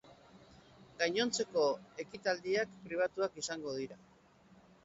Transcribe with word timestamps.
Gainontzeko 1.01 1.67
ekitaldiak 2.05 2.75
pribatuak 2.89 3.39
izango 3.43 3.77
dira. 3.83 4.01